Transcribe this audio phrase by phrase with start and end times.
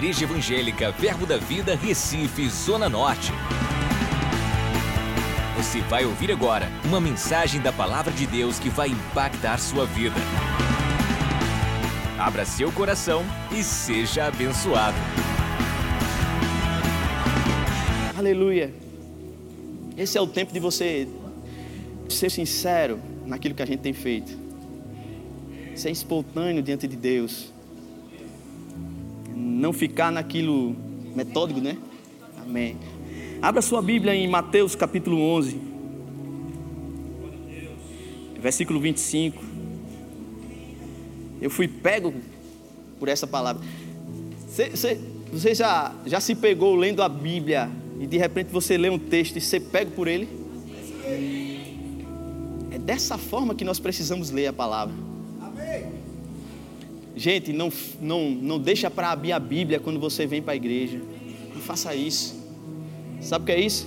[0.00, 3.30] Igreja Evangélica Verbo da Vida, Recife, Zona Norte.
[5.58, 10.16] Você vai ouvir agora uma mensagem da Palavra de Deus que vai impactar sua vida.
[12.18, 13.22] Abra seu coração
[13.52, 14.96] e seja abençoado.
[18.16, 18.72] Aleluia.
[19.98, 21.06] Esse é o tempo de você
[22.08, 24.34] ser sincero naquilo que a gente tem feito.
[25.74, 27.52] Ser espontâneo diante de Deus.
[29.60, 30.74] Não ficar naquilo
[31.14, 31.76] metódico, né?
[32.42, 32.78] Amém.
[33.42, 35.60] Abra sua Bíblia em Mateus capítulo 11,
[38.40, 39.44] versículo 25.
[41.42, 42.14] Eu fui pego
[42.98, 43.62] por essa palavra.
[44.48, 44.98] Você,
[45.30, 47.68] você, já, já se pegou lendo a Bíblia
[48.00, 50.26] e de repente você lê um texto e você pega por ele?
[52.70, 54.94] É dessa forma que nós precisamos ler a palavra.
[57.20, 57.70] Gente, não,
[58.00, 61.02] não, não deixa para abrir a Bíblia quando você vem para a igreja.
[61.54, 62.34] Não faça isso.
[63.20, 63.86] Sabe o que é isso?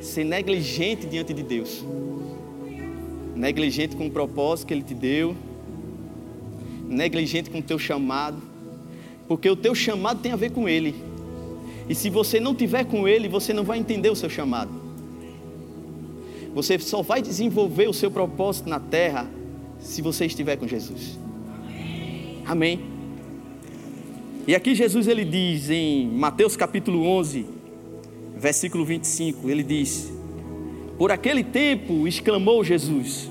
[0.00, 1.84] Ser negligente diante de Deus.
[3.36, 5.36] Negligente com o propósito que Ele te deu.
[6.88, 8.40] Negligente com o teu chamado.
[9.28, 10.94] Porque o teu chamado tem a ver com Ele.
[11.90, 14.70] E se você não tiver com Ele, você não vai entender o seu chamado.
[16.54, 19.30] Você só vai desenvolver o seu propósito na terra
[19.78, 21.20] se você estiver com Jesus.
[22.44, 22.80] Amém.
[24.46, 27.46] E aqui Jesus ele diz em Mateus capítulo 11,
[28.36, 30.12] versículo 25, ele diz:
[30.98, 33.30] Por aquele tempo exclamou Jesus: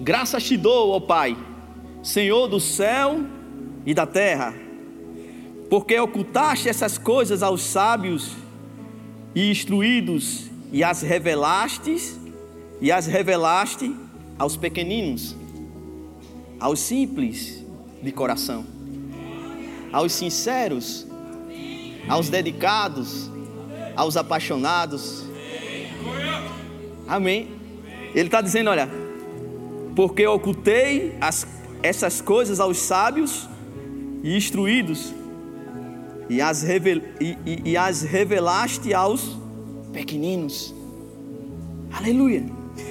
[0.00, 1.36] Graças te dou, ó Pai,
[2.02, 3.20] Senhor do céu
[3.84, 4.54] e da terra,
[5.68, 8.34] porque ocultaste essas coisas aos sábios
[9.34, 12.14] e instruídos e as revelaste
[12.80, 13.94] e as revelaste
[14.38, 15.36] aos pequeninos,
[16.64, 17.62] aos simples
[18.02, 18.64] de coração,
[19.92, 21.06] aos sinceros,
[22.08, 23.30] aos dedicados,
[23.94, 25.26] aos apaixonados.
[27.06, 27.50] Amém.
[28.14, 28.88] Ele está dizendo: olha,
[29.94, 31.46] porque ocultei as,
[31.82, 33.46] essas coisas aos sábios
[34.22, 35.12] e instruídos,
[36.30, 39.36] e as, revel, e, e, e as revelaste aos
[39.92, 40.74] pequeninos.
[41.92, 42.46] Aleluia.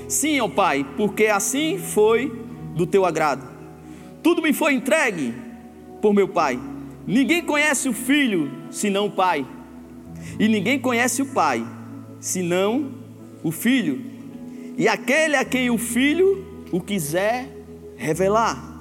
[0.07, 2.39] Sim, ó Pai, porque assim foi
[2.75, 3.52] do teu agrado.
[4.23, 5.33] Tudo me foi entregue
[6.01, 6.57] por meu Pai.
[7.05, 9.45] Ninguém conhece o Filho senão o Pai.
[10.39, 11.67] E ninguém conhece o Pai
[12.21, 12.91] senão
[13.43, 14.01] o Filho.
[14.77, 17.49] E aquele a quem o Filho o quiser
[17.97, 18.71] revelar.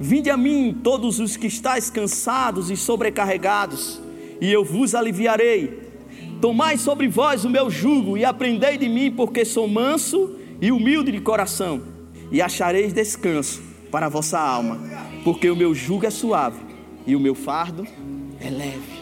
[0.00, 4.00] Vinde a mim, todos os que estáis cansados e sobrecarregados,
[4.40, 5.88] e eu vos aliviarei.
[6.40, 11.10] Tomai sobre vós o meu jugo e aprendei de mim, porque sou manso e humilde
[11.10, 11.82] de coração,
[12.30, 14.78] e achareis descanso para a vossa alma,
[15.24, 16.60] porque o meu jugo é suave
[17.06, 17.86] e o meu fardo
[18.40, 18.98] é leve.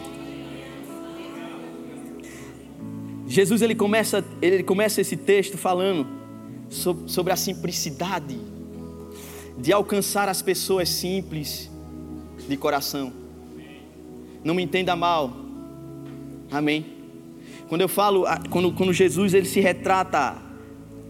[3.27, 6.07] Jesus ele começa, ele começa esse texto falando
[6.69, 8.39] sobre, a simplicidade
[9.57, 11.69] de alcançar as pessoas simples
[12.47, 13.11] de coração.
[14.43, 15.33] Não me entenda mal.
[16.49, 16.85] Amém.
[17.67, 20.37] Quando eu falo, quando, quando Jesus ele se retrata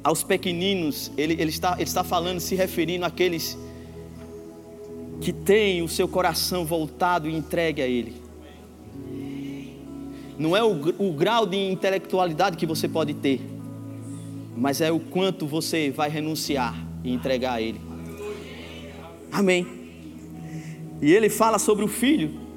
[0.04, 3.58] aos pequeninos, ele, ele, está, ele está falando, se referindo àqueles
[5.22, 8.16] que têm o seu coração voltado e entregue a Ele.
[10.38, 13.42] Não é o, o grau de intelectualidade que você pode ter,
[14.56, 17.82] mas é o quanto você vai renunciar e entregar a Ele.
[19.32, 19.66] Amém.
[21.02, 22.48] E ele fala sobre o filho.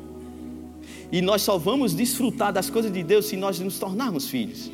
[1.13, 4.71] E nós só vamos desfrutar das coisas de Deus se nós nos tornarmos filhos.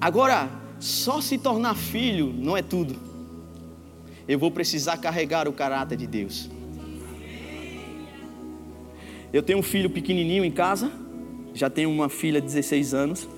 [0.00, 2.96] Agora, só se tornar filho não é tudo.
[4.28, 6.50] Eu vou precisar carregar o caráter de Deus.
[9.32, 10.90] Eu tenho um filho pequenininho em casa,
[11.54, 13.28] já tenho uma filha de 16 anos.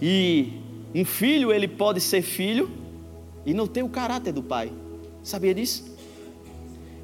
[0.00, 0.52] E
[0.94, 2.70] um filho, ele pode ser filho
[3.44, 4.72] e não ter o caráter do pai.
[5.22, 5.94] Sabia disso?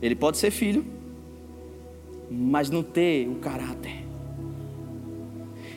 [0.00, 0.84] Ele pode ser filho,
[2.30, 4.04] mas não ter o caráter.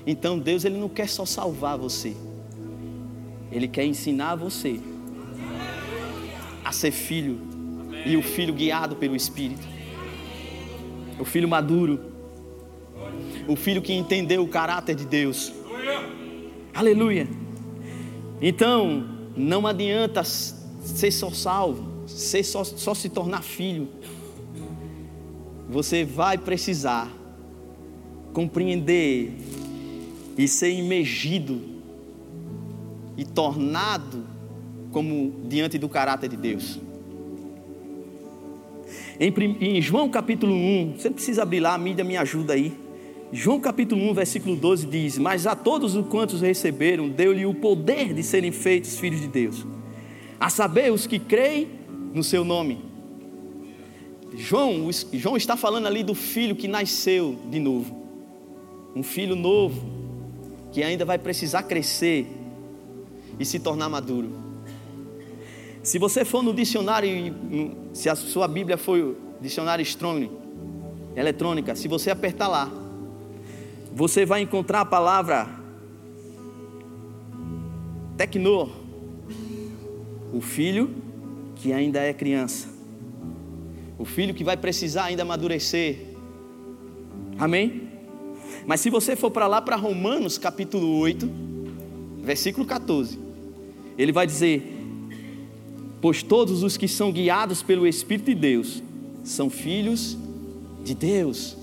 [0.06, 2.16] Então Deus ele não quer só salvar você.
[3.52, 4.80] Ele quer ensinar você
[6.74, 7.40] ser filho
[8.06, 9.66] e o filho guiado pelo Espírito.
[11.20, 12.12] O filho maduro.
[13.48, 15.54] O filho que entendeu o caráter de Deus.
[16.74, 17.28] Aleluia.
[18.42, 19.06] Então,
[19.36, 23.88] não adianta ser só salvo, ser só, só se tornar filho.
[25.70, 27.12] Você vai precisar
[28.34, 29.38] compreender
[30.38, 31.62] e ser imergido
[33.16, 34.23] e tornado
[34.94, 36.80] como diante do caráter de Deus.
[39.20, 42.72] Em, em João capítulo 1, você precisa abrir lá, a mídia me ajuda aí.
[43.32, 48.14] João capítulo 1, versículo 12 diz: Mas a todos os quantos receberam, deu-lhe o poder
[48.14, 49.66] de serem feitos filhos de Deus,
[50.40, 51.68] a saber, os que creem
[52.14, 52.80] no seu nome.
[54.36, 57.96] João, João está falando ali do filho que nasceu de novo,
[58.96, 59.84] um filho novo,
[60.72, 62.28] que ainda vai precisar crescer
[63.40, 64.43] e se tornar maduro.
[65.84, 67.10] Se você for no dicionário,
[67.94, 70.32] se a sua Bíblia for dicionário Strong,
[71.14, 72.72] eletrônica, se você apertar lá,
[73.94, 75.50] você vai encontrar a palavra
[78.16, 78.72] tecno,
[80.32, 80.90] o filho
[81.58, 82.70] que ainda é criança,
[84.00, 86.16] o filho que vai precisar ainda amadurecer.
[87.38, 87.90] Amém?
[88.66, 91.30] Mas se você for para lá para Romanos capítulo 8,
[92.22, 93.20] versículo 14,
[93.98, 94.73] ele vai dizer:
[96.04, 98.84] Pois todos os que são guiados pelo Espírito de Deus
[99.24, 100.18] são filhos
[100.84, 101.56] de Deus.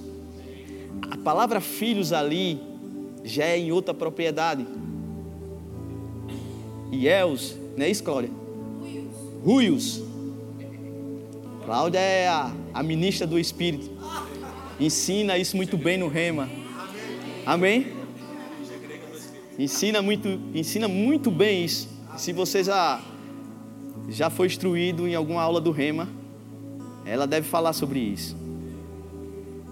[1.11, 2.59] A palavra filhos ali
[3.23, 4.67] já é em outra propriedade.
[6.91, 8.31] Iels, não é isso, Cláudia?
[9.45, 10.03] Ruios.
[11.67, 13.91] Cláudia é a, a ministra do Espírito.
[14.81, 16.49] Ensina isso muito bem no Rema.
[17.45, 17.89] Amém?
[19.59, 21.91] Ensina muito, ensina muito bem isso.
[22.17, 23.03] Se vocês já
[24.11, 26.09] já foi instruído em alguma aula do Rema,
[27.07, 28.37] ela deve falar sobre isso.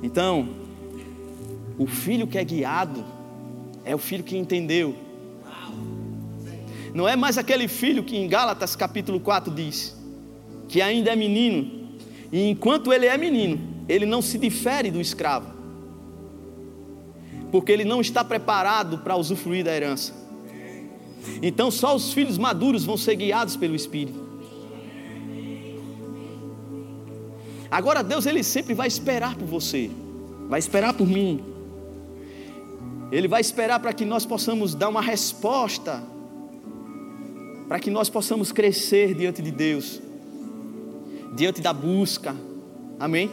[0.02, 0.49] Então,
[1.76, 3.05] o filho que é guiado
[3.85, 4.94] é o filho que entendeu.
[6.94, 9.96] Não é mais aquele filho que em Gálatas capítulo 4 diz
[10.69, 11.88] que ainda é menino,
[12.31, 13.58] e enquanto ele é menino,
[13.88, 15.50] ele não se difere do escravo,
[17.50, 20.12] porque ele não está preparado para usufruir da herança.
[21.43, 24.27] Então, só os filhos maduros vão ser guiados pelo Espírito.
[27.70, 29.90] Agora Deus ele sempre vai esperar por você,
[30.48, 31.44] vai esperar por mim.
[33.10, 36.02] Ele vai esperar para que nós possamos dar uma resposta,
[37.66, 40.00] para que nós possamos crescer diante de Deus,
[41.34, 42.34] diante da busca.
[42.98, 43.30] Amém?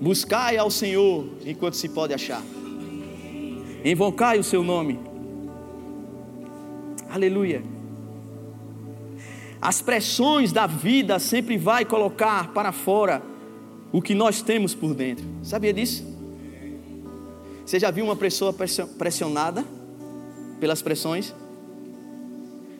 [0.00, 2.42] Buscai ao Senhor enquanto se pode achar.
[3.84, 4.98] Invocai o seu nome.
[7.08, 7.79] Aleluia.
[9.60, 13.22] As pressões da vida sempre vai colocar para fora
[13.92, 15.24] o que nós temos por dentro.
[15.42, 16.04] Sabia disso?
[17.64, 18.54] Você já viu uma pessoa
[18.98, 19.64] pressionada
[20.58, 21.34] pelas pressões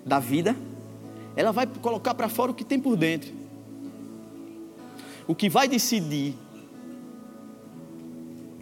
[0.05, 0.57] da vida?
[1.37, 3.31] Ela vai colocar para fora o que tem por dentro.
[5.27, 6.35] O que vai decidir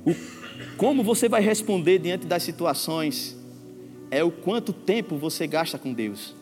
[0.05, 0.15] o,
[0.77, 3.37] como você vai responder diante das situações
[4.11, 6.35] é o quanto tempo você gasta com Deus.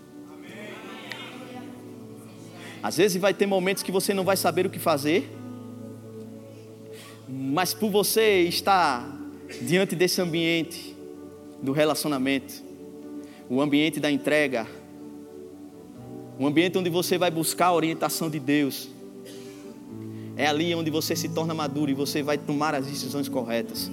[2.86, 5.28] Às vezes vai ter momentos que você não vai saber o que fazer,
[7.28, 9.12] mas por você estar
[9.60, 10.94] diante desse ambiente
[11.60, 12.62] do relacionamento,
[13.50, 14.68] o ambiente da entrega,
[16.38, 18.88] um ambiente onde você vai buscar a orientação de Deus.
[20.36, 23.90] É ali onde você se torna maduro e você vai tomar as decisões corretas.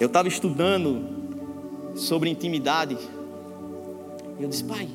[0.00, 1.06] Eu estava estudando
[1.94, 2.98] sobre intimidade.
[4.36, 4.88] E eu disse, pai,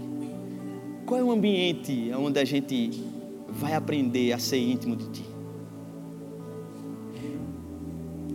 [1.11, 3.03] qual é o ambiente onde a gente
[3.49, 5.25] vai aprender a ser íntimo de Ti?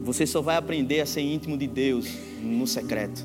[0.02, 2.06] Você só vai aprender a ser íntimo de Deus
[2.42, 3.24] no secreto.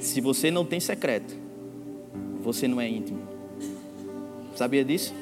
[0.00, 1.36] Se você não tem secreto,
[2.42, 3.20] você não é íntimo.
[4.56, 5.14] Sabia disso?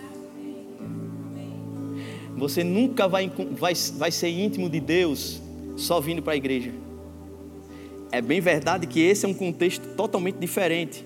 [2.38, 5.42] Você nunca vai, vai, vai ser íntimo de Deus
[5.76, 6.72] só vindo para a igreja.
[8.10, 11.04] É bem verdade que esse é um contexto totalmente diferente.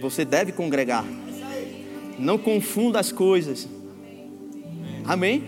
[0.00, 1.04] Você deve congregar.
[2.20, 3.66] Não confunda as coisas.
[5.04, 5.42] Amém?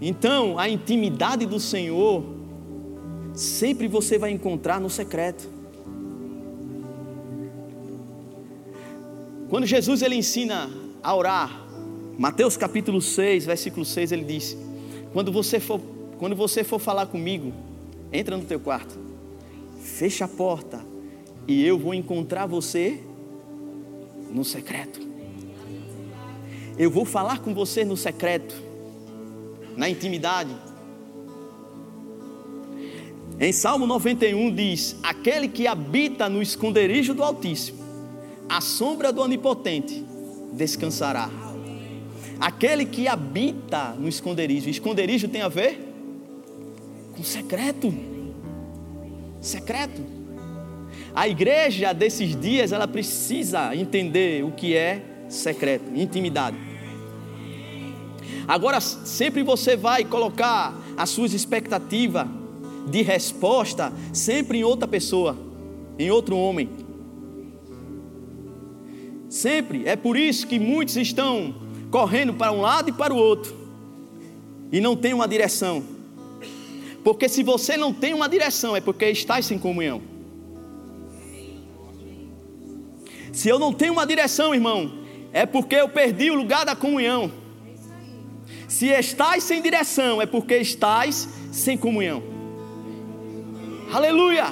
[0.00, 2.22] Então, a intimidade do Senhor
[3.32, 5.48] sempre você vai encontrar no secreto.
[9.48, 10.68] Quando Jesus ele ensina
[11.02, 11.66] a orar,
[12.18, 14.56] Mateus capítulo 6, versículo 6, ele diz:
[15.12, 15.80] "Quando você for,
[16.18, 17.52] quando você for falar comigo,
[18.12, 18.98] entra no teu quarto.
[19.80, 20.84] Fecha a porta
[21.48, 23.00] e eu vou encontrar você
[24.30, 25.05] no secreto.
[26.78, 28.54] Eu vou falar com você no secreto,
[29.76, 30.54] na intimidade.
[33.40, 37.78] Em Salmo 91 diz: Aquele que habita no esconderijo do Altíssimo,
[38.48, 40.04] a sombra do Onipotente
[40.52, 41.30] descansará.
[42.38, 45.80] Aquele que habita no esconderijo, esconderijo tem a ver
[47.16, 47.92] com secreto.
[49.40, 50.04] Secreto.
[51.14, 56.56] A igreja desses dias, ela precisa entender o que é secreto, intimidade.
[58.46, 62.26] Agora, sempre você vai colocar as suas expectativas
[62.88, 65.36] de resposta sempre em outra pessoa,
[65.98, 66.68] em outro homem.
[69.28, 69.86] Sempre.
[69.86, 71.54] É por isso que muitos estão
[71.90, 73.66] correndo para um lado e para o outro
[74.70, 75.82] e não tem uma direção.
[77.02, 80.02] Porque se você não tem uma direção, é porque está sem comunhão.
[83.32, 85.05] Se eu não tenho uma direção, irmão,
[85.36, 87.30] é porque eu perdi o lugar da comunhão.
[88.66, 92.22] Se estás sem direção, é porque estás sem comunhão.
[93.92, 94.46] Aleluia!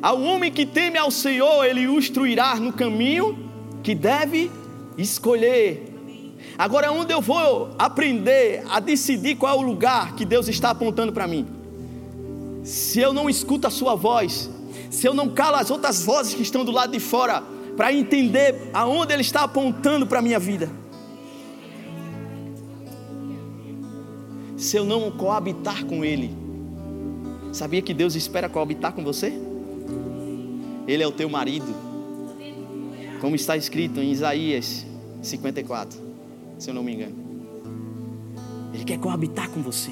[0.00, 3.38] Ao homem que teme ao Senhor, ele o instruirá no caminho
[3.82, 4.50] que deve
[4.96, 5.92] escolher.
[6.56, 11.12] Agora, onde eu vou aprender a decidir qual é o lugar que Deus está apontando
[11.12, 11.46] para mim?
[12.64, 14.48] Se eu não escuto a Sua voz,
[14.90, 17.42] se eu não calo as outras vozes que estão do lado de fora,
[17.76, 20.68] para entender aonde Ele está apontando para a minha vida.
[24.56, 26.36] Se eu não coabitar com Ele,
[27.52, 29.32] sabia que Deus espera coabitar com você?
[30.86, 31.72] Ele é o teu marido,
[33.20, 34.84] como está escrito em Isaías
[35.22, 35.98] 54,
[36.58, 37.14] se eu não me engano.
[38.74, 39.90] Ele quer coabitar com você.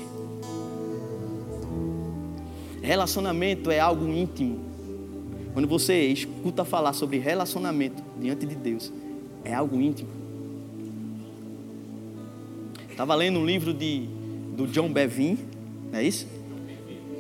[2.83, 4.68] Relacionamento é algo íntimo.
[5.52, 8.93] Quando você escuta falar sobre relacionamento diante de Deus,
[9.45, 10.09] é algo íntimo.
[12.90, 14.09] Estava lendo um livro de,
[14.57, 15.38] do John Bevin,
[15.90, 16.26] não é isso?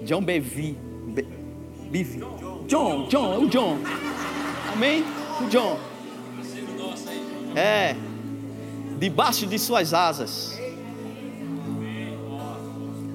[0.04, 0.76] John Bevin.
[1.14, 1.26] Be,
[1.90, 2.20] Bevin.
[2.66, 3.78] John, John, o John.
[4.72, 5.04] Amém?
[5.40, 5.78] O John.
[7.54, 7.94] É.
[8.98, 10.58] Debaixo de suas asas.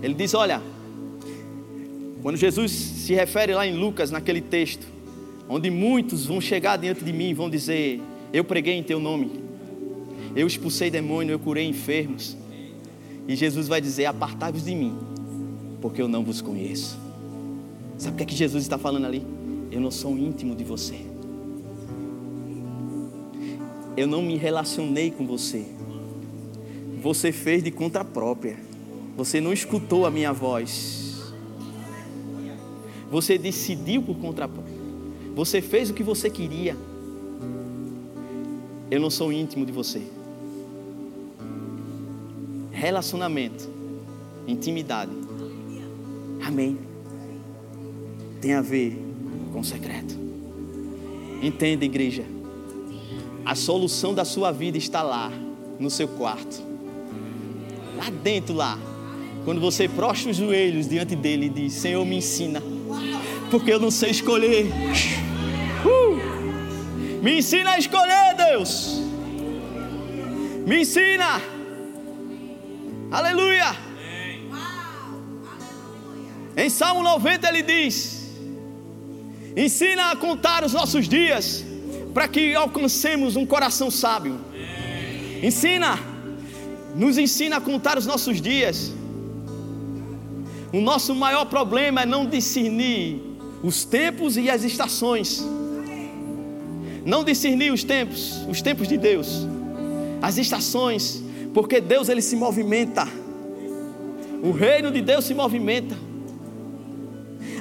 [0.02, 0.62] Ele diz: Olha,
[2.22, 4.88] quando Jesus se refere lá em Lucas, naquele texto,
[5.48, 9.32] onde muitos vão chegar diante de mim e vão dizer: Eu preguei em teu nome,
[10.36, 12.38] eu expulsei demônio, eu curei enfermos.
[13.28, 14.98] E Jesus vai dizer: Apartai-vos de mim,
[15.82, 16.98] porque eu não vos conheço.
[17.98, 19.26] Sabe o que é que Jesus está falando ali?
[19.72, 21.00] Eu não sou íntimo de você.
[23.96, 25.66] Eu não me relacionei com você.
[27.02, 28.58] Você fez de conta própria.
[29.16, 31.34] Você não escutou a minha voz.
[33.12, 34.73] Você decidiu por conta própria.
[35.36, 36.78] Você fez o que você queria.
[38.92, 40.02] Eu não sou íntimo de você.
[42.72, 43.68] Relacionamento,
[44.48, 45.12] intimidade.
[46.46, 46.78] Amém.
[48.40, 48.98] Tem a ver
[49.52, 50.16] com secreto.
[51.42, 52.24] Entenda, igreja.
[53.46, 55.32] A solução da sua vida está lá,
[55.80, 56.62] no seu quarto.
[57.98, 58.78] Lá dentro, lá.
[59.44, 62.62] Quando você prostra os joelhos diante dele e diz: Senhor, me ensina.
[63.54, 64.66] Porque eu não sei escolher.
[65.86, 67.22] Uh!
[67.22, 69.00] Me ensina a escolher, Deus.
[70.66, 71.40] Me ensina.
[73.12, 73.76] Aleluia.
[76.58, 78.32] Em Salmo 90 ele diz:
[79.56, 81.64] Ensina a contar os nossos dias,
[82.12, 84.42] para que alcancemos um coração sábio.
[85.44, 86.00] Ensina,
[86.96, 88.92] nos ensina a contar os nossos dias.
[90.74, 93.33] O nosso maior problema é não discernir
[93.64, 95.42] os tempos e as estações.
[97.06, 99.48] Não discernir os tempos, os tempos de Deus,
[100.22, 103.08] as estações, porque Deus ele se movimenta.
[104.44, 105.96] O reino de Deus se movimenta.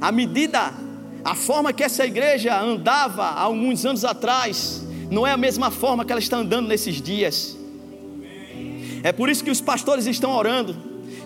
[0.00, 0.74] À medida,
[1.24, 6.04] a forma que essa igreja andava há alguns anos atrás, não é a mesma forma
[6.04, 7.56] que ela está andando nesses dias.
[9.04, 10.76] É por isso que os pastores estão orando,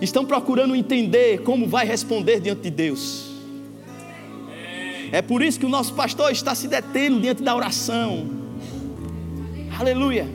[0.00, 3.35] estão procurando entender como vai responder diante de Deus.
[5.12, 8.26] É por isso que o nosso pastor está se detendo diante da oração.
[9.78, 10.26] Aleluia.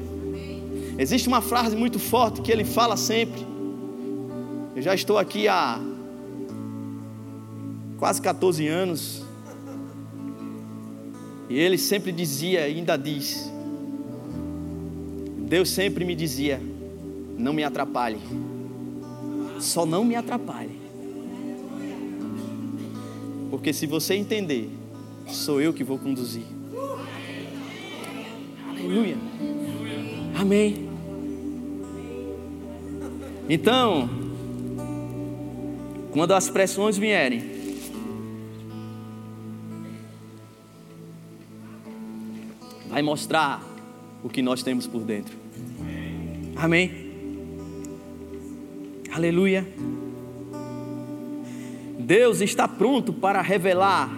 [0.97, 3.45] Existe uma frase muito forte que ele fala sempre.
[4.75, 5.79] Eu já estou aqui há
[7.97, 9.23] quase 14 anos.
[11.49, 13.51] E ele sempre dizia, e ainda diz:
[15.39, 16.61] Deus sempre me dizia:
[17.37, 18.19] Não me atrapalhe.
[19.59, 20.79] Só não me atrapalhe.
[23.51, 24.69] Porque se você entender,
[25.27, 26.45] sou eu que vou conduzir.
[28.69, 29.17] Aleluia.
[30.39, 30.89] Amém.
[33.49, 34.09] Então,
[36.11, 37.43] quando as pressões vierem,
[42.89, 43.61] vai mostrar
[44.23, 45.35] o que nós temos por dentro.
[46.55, 47.11] Amém.
[49.11, 49.67] Aleluia.
[52.11, 54.11] Deus está pronto para revelar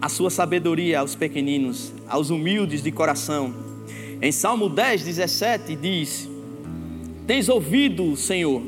[0.00, 3.52] a sua sabedoria aos pequeninos, aos humildes de coração.
[4.22, 6.28] Em Salmo 10, 17 diz:
[7.26, 8.62] Tens ouvido, Senhor,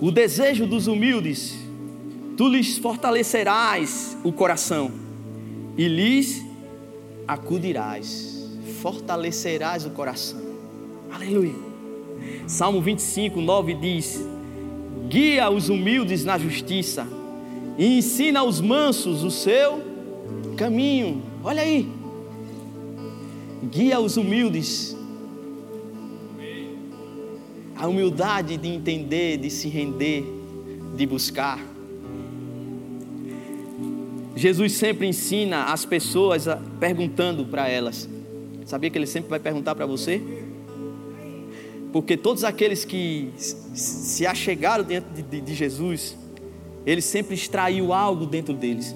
[0.00, 1.54] o desejo dos humildes,
[2.38, 4.90] tu lhes fortalecerás o coração
[5.76, 6.42] e lhes
[7.28, 8.48] acudirás,
[8.80, 10.40] fortalecerás o coração.
[11.12, 11.54] Aleluia.
[12.46, 14.26] Salmo 25, 9 diz:
[15.10, 17.06] Guia os humildes na justiça
[17.78, 19.82] e ensina aos mansos o seu
[20.56, 21.22] caminho.
[21.44, 21.88] Olha aí.
[23.70, 24.96] Guia os humildes.
[27.76, 30.24] A humildade de entender, de se render,
[30.96, 31.60] de buscar.
[34.34, 36.46] Jesus sempre ensina as pessoas
[36.80, 38.08] perguntando para elas.
[38.64, 40.20] Sabia que ele sempre vai perguntar para você?
[41.92, 46.16] Porque todos aqueles que se achegaram diante de, de, de Jesus,
[46.86, 48.94] ele sempre extraiu algo dentro deles.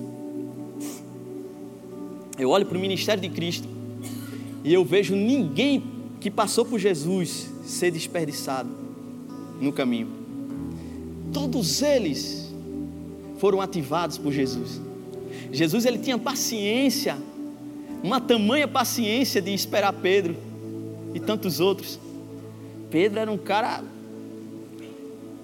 [2.39, 3.69] Eu olho para o ministério de Cristo
[4.63, 5.83] e eu vejo ninguém
[6.21, 8.71] que passou por Jesus ser desperdiçado
[9.61, 10.09] no caminho.
[11.33, 12.51] Todos eles
[13.39, 14.81] foram ativados por Jesus.
[15.51, 17.19] Jesus ele tinha paciência,
[18.03, 20.37] uma tamanha paciência de esperar Pedro
[21.15, 21.99] e tantos outros.
[22.91, 23.83] Pedro era um cara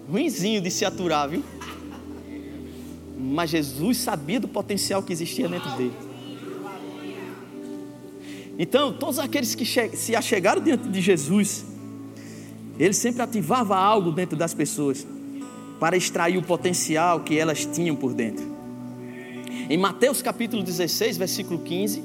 [0.09, 1.43] ruinzinho de se aturar, viu?
[3.17, 5.95] Mas Jesus sabia do potencial que existia dentro dele.
[8.59, 11.65] Então, todos aqueles que se achegaram diante de Jesus,
[12.79, 15.07] ele sempre ativava algo dentro das pessoas
[15.79, 18.57] para extrair o potencial que elas tinham por dentro.
[19.69, 22.03] Em Mateus capítulo 16, versículo 15,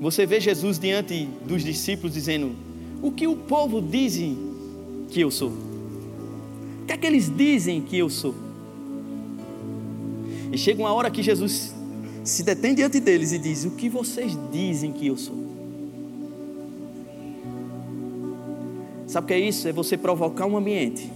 [0.00, 2.54] você vê Jesus diante dos discípulos dizendo:
[3.02, 4.16] O que o povo diz
[5.10, 5.50] que eu sou?
[5.50, 8.34] O que é que eles dizem que eu sou?
[10.52, 11.74] E chega uma hora que Jesus
[12.22, 15.42] se detém diante deles e diz: O que vocês dizem que eu sou?
[19.06, 19.66] Sabe o que é isso?
[19.66, 21.10] É você provocar um ambiente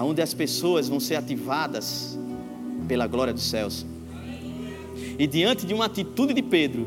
[0.00, 2.18] onde as pessoas vão ser ativadas
[2.86, 3.84] pela glória dos céus.
[5.18, 6.86] E diante de uma atitude de Pedro,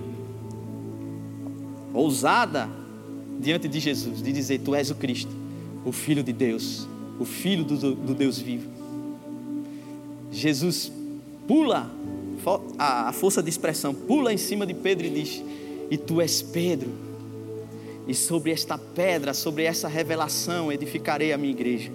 [1.93, 2.69] ousada
[3.39, 5.31] diante de Jesus, de dizer: Tu és o Cristo,
[5.83, 6.87] o Filho de Deus,
[7.19, 8.80] o Filho do, do Deus vivo.
[10.31, 10.91] Jesus
[11.47, 11.91] pula,
[12.79, 15.43] a força de expressão, pula em cima de Pedro e diz:
[15.89, 16.89] E tu és Pedro,
[18.07, 21.91] e sobre esta pedra, sobre essa revelação, edificarei a minha igreja.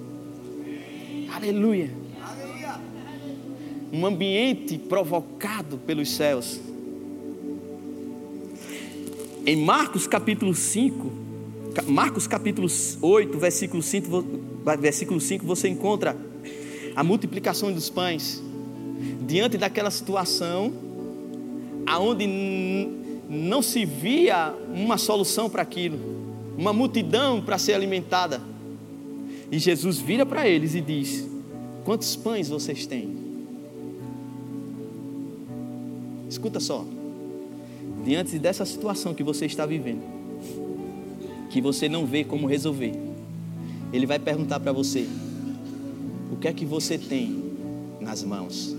[1.35, 1.91] Aleluia.
[3.93, 6.61] Um ambiente provocado pelos céus.
[9.47, 11.13] Em Marcos capítulo 5,
[11.87, 12.69] Marcos capítulo
[13.01, 14.25] 8, versículo 5,
[14.81, 16.17] versículo 5, você encontra
[16.97, 18.43] a multiplicação dos pães.
[19.29, 20.73] Diante daquela situação,
[21.87, 22.27] aonde
[23.29, 25.99] não se via uma solução para aquilo,
[26.57, 28.41] uma multidão para ser alimentada.
[29.53, 31.29] E Jesus vira para eles e diz:
[31.85, 33.15] Quantos pães vocês têm?
[36.29, 36.85] Escuta só.
[38.05, 40.03] Diante dessa situação que você está vivendo,
[41.51, 42.93] que você não vê como resolver,
[43.93, 45.07] Ele vai perguntar para você:
[46.37, 47.43] O que é que você tem
[47.99, 48.77] nas mãos?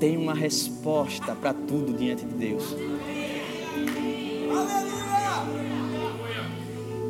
[0.00, 2.64] tem uma resposta para tudo diante de Deus.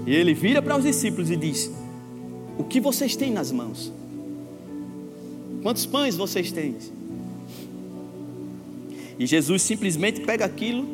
[0.07, 1.73] E ele vira para os discípulos e diz:
[2.59, 3.91] O que vocês têm nas mãos?
[5.63, 6.77] Quantos pães vocês têm?
[9.19, 10.87] E Jesus simplesmente pega aquilo,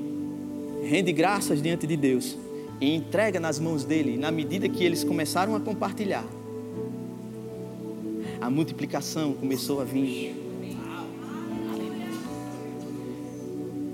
[0.85, 2.39] rende graças diante de Deus
[2.81, 4.17] e entrega nas mãos dele.
[4.17, 6.25] Na medida que eles começaram a compartilhar,
[8.41, 10.35] a multiplicação começou a vir.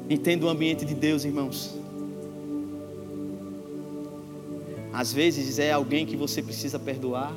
[0.08, 1.74] Entenda o ambiente de Deus, irmãos.
[4.92, 7.34] Às vezes é alguém que você precisa perdoar.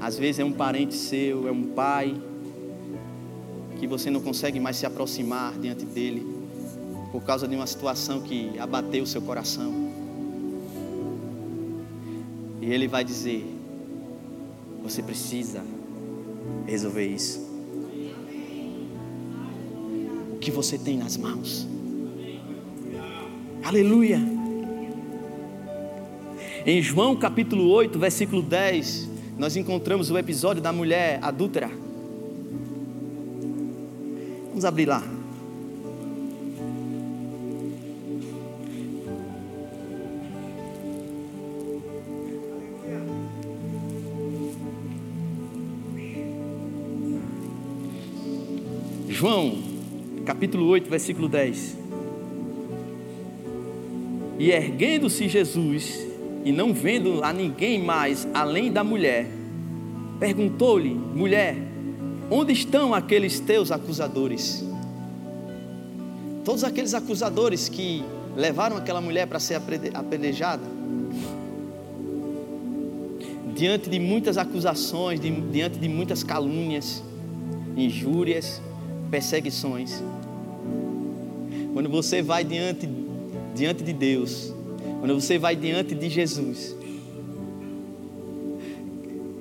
[0.00, 2.16] Às vezes é um parente seu, é um pai
[3.78, 6.31] que você não consegue mais se aproximar diante dele
[7.12, 9.70] por causa de uma situação que abateu o seu coração.
[12.60, 13.44] E ele vai dizer:
[14.82, 15.62] Você precisa
[16.66, 17.52] resolver isso
[20.40, 21.68] que você tem nas mãos.
[23.62, 24.18] Aleluia.
[26.66, 31.70] Em João capítulo 8, versículo 10, nós encontramos o episódio da mulher adúltera.
[34.48, 35.21] Vamos abrir lá.
[49.22, 49.56] João
[50.26, 51.76] capítulo 8, versículo 10.
[54.36, 56.04] E erguendo-se Jesus,
[56.44, 59.28] e não vendo a ninguém mais além da mulher,
[60.18, 61.56] perguntou-lhe: Mulher,
[62.28, 64.64] onde estão aqueles teus acusadores?
[66.44, 68.02] Todos aqueles acusadores que
[68.36, 69.62] levaram aquela mulher para ser
[69.94, 70.64] apedrejada,
[73.54, 77.04] diante de muitas acusações, diante de muitas calúnias,
[77.76, 78.60] injúrias,
[79.12, 80.02] perseguições.
[81.74, 82.88] Quando você vai diante
[83.54, 84.54] diante de Deus,
[85.00, 86.74] quando você vai diante de Jesus,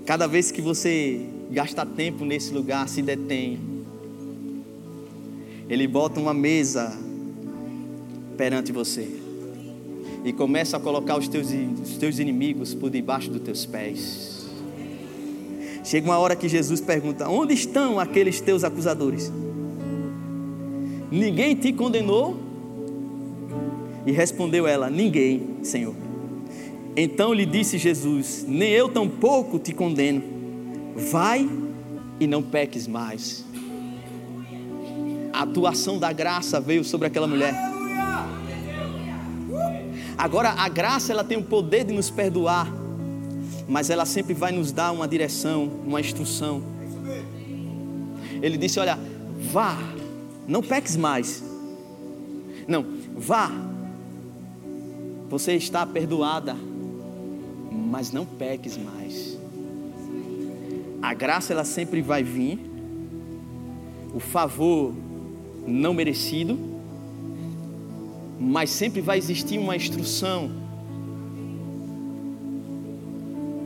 [0.06, 3.58] cada vez que você gasta tempo nesse lugar, se detém,
[5.70, 6.92] Ele bota uma mesa
[8.36, 9.08] perante você
[10.26, 11.48] e começa a colocar os teus,
[11.82, 14.50] os teus inimigos por debaixo dos teus pés.
[15.86, 19.32] Chega uma hora que Jesus pergunta: Onde estão aqueles teus acusadores?
[21.12, 22.40] Ninguém te condenou?
[24.06, 25.94] E respondeu ela: Ninguém, Senhor.
[26.96, 30.24] Então lhe disse Jesus: Nem eu tampouco te condeno.
[31.12, 31.48] Vai
[32.20, 33.46] e não peques mais.
[35.34, 37.54] A atuação da graça veio sobre aquela mulher.
[40.18, 42.72] Agora a graça ela tem o poder de nos perdoar,
[43.68, 46.62] mas ela sempre vai nos dar uma direção, uma instrução.
[48.42, 49.00] Ele disse: Olha,
[49.52, 49.78] vá,
[50.48, 51.44] não peques mais.
[52.68, 53.52] Não, vá,
[55.30, 56.56] você está perdoada,
[57.72, 59.38] mas não peques mais.
[61.02, 62.60] A graça ela sempre vai vir,
[64.14, 64.94] o favor
[65.66, 66.60] não merecido,
[68.40, 70.52] mas sempre vai existir uma instrução.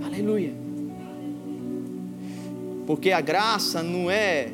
[0.03, 0.53] Aleluia.
[2.85, 4.51] Porque a graça não é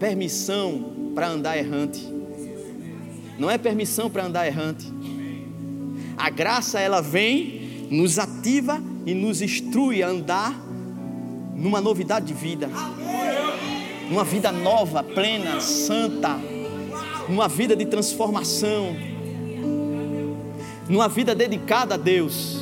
[0.00, 2.06] permissão para andar errante.
[3.38, 4.86] Não é permissão para andar errante.
[6.16, 10.54] A graça ela vem, nos ativa e nos instrui a andar
[11.54, 12.70] numa novidade de vida.
[14.08, 16.38] Numa vida nova, plena, santa.
[17.28, 18.94] Numa vida de transformação.
[20.88, 22.60] Numa vida dedicada a Deus.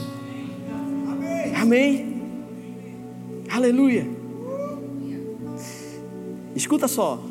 [1.60, 2.22] Amém.
[3.50, 4.06] Aleluia.
[6.54, 7.29] Escuta só.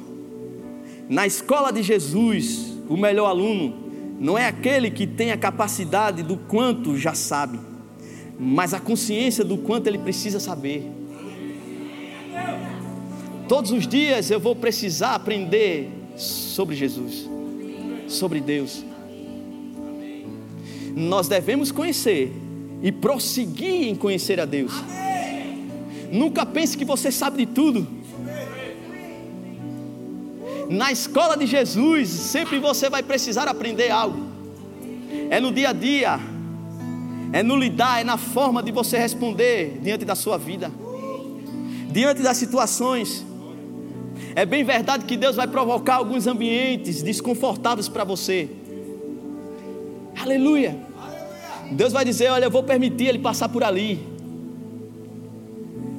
[1.09, 3.73] Na escola de Jesus, o melhor aluno
[4.19, 7.59] não é aquele que tem a capacidade do quanto já sabe,
[8.39, 10.83] mas a consciência do quanto ele precisa saber.
[13.47, 17.27] Todos os dias eu vou precisar aprender sobre Jesus,
[18.07, 18.85] sobre Deus.
[20.95, 22.31] Nós devemos conhecer
[22.83, 24.73] e prosseguir em conhecer a Deus.
[26.11, 27.98] Nunca pense que você sabe de tudo.
[30.69, 34.27] Na escola de Jesus, sempre você vai precisar aprender algo.
[35.31, 36.19] É no dia a dia,
[37.33, 40.71] é no lidar, é na forma de você responder diante da sua vida,
[41.91, 43.25] diante das situações.
[44.35, 48.47] É bem verdade que Deus vai provocar alguns ambientes desconfortáveis para você.
[50.21, 50.77] Aleluia.
[51.71, 53.99] Deus vai dizer: Olha, eu vou permitir ele passar por ali.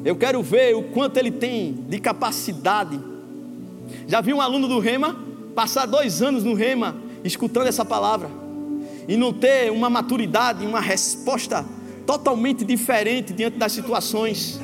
[0.05, 3.10] Eu quero ver o quanto ele tem de capacidade
[4.11, 5.17] já vi um aluno do Rema
[5.55, 8.29] passar dois anos no Rema escutando essa palavra
[9.07, 11.65] e não ter uma maturidade, uma resposta
[12.05, 14.61] totalmente diferente diante das situações.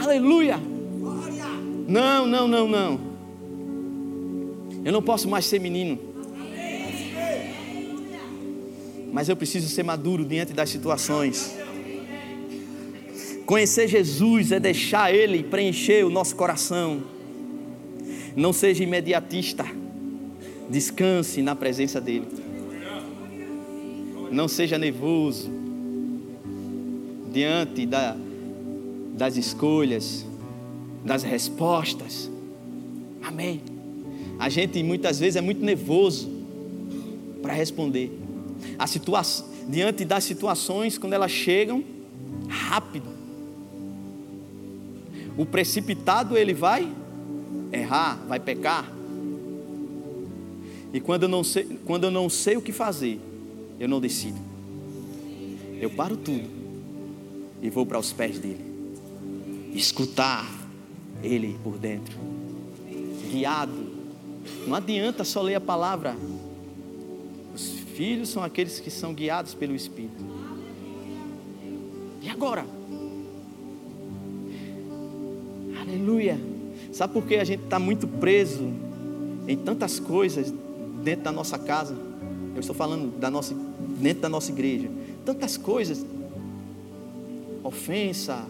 [0.00, 0.60] Aleluia!
[1.88, 3.00] Não, não, não, não.
[4.84, 5.98] Eu não posso mais ser menino.
[9.12, 11.56] Mas eu preciso ser maduro diante das situações.
[13.44, 17.17] Conhecer Jesus é deixar Ele preencher o nosso coração.
[18.38, 19.66] Não seja imediatista.
[20.70, 22.28] Descanse na presença dEle.
[24.30, 25.50] Não seja nervoso
[27.32, 28.16] diante da,
[29.14, 30.24] das escolhas,
[31.04, 32.30] das respostas.
[33.24, 33.60] Amém.
[34.38, 36.30] A gente muitas vezes é muito nervoso
[37.42, 38.16] para responder.
[38.78, 41.82] A situação, diante das situações, quando elas chegam,
[42.48, 43.08] rápido.
[45.36, 46.88] O precipitado ele vai
[47.72, 48.90] errar, vai pecar.
[50.92, 53.20] E quando eu não sei, quando eu não sei o que fazer,
[53.78, 54.38] eu não decido.
[55.80, 56.48] Eu paro tudo
[57.62, 58.64] e vou para os pés dele.
[59.74, 60.48] Escutar
[61.22, 62.16] ele por dentro.
[63.30, 63.88] Guiado.
[64.66, 66.16] Não adianta só ler a palavra.
[67.54, 70.24] Os filhos são aqueles que são guiados pelo Espírito.
[72.22, 72.66] E agora?
[75.80, 76.57] Aleluia.
[76.98, 78.72] Sabe por que a gente está muito preso
[79.46, 80.52] em tantas coisas
[81.04, 81.96] dentro da nossa casa.
[82.56, 83.54] Eu estou falando da nossa,
[84.00, 84.88] dentro da nossa igreja.
[85.24, 86.04] Tantas coisas.
[87.62, 88.44] Ofensa.